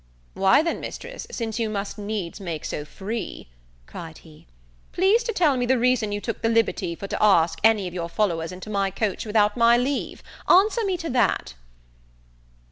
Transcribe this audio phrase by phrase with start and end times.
[0.33, 3.49] "Why then, Mistress, since you must needs make so free,"
[3.85, 4.47] cried he,
[4.93, 7.93] "please to tell me the reason you took the liberty for to ask any of
[7.93, 10.23] your followers into my coach without my leave?
[10.49, 11.53] Answer me to that."